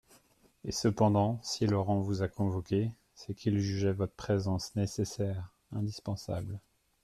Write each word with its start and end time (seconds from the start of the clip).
Et 0.63 0.71
cependant 0.71 1.39
si 1.43 1.67
Laurent 1.67 1.99
vous 2.01 2.23
a 2.23 2.27
convoqué, 2.27 2.91
c'est 3.13 3.35
qu'il 3.35 3.59
jugeait 3.59 3.93
votre 3.93 4.15
présence 4.15 4.75
nécessaire, 4.75 5.53
indispensable. 5.71 6.59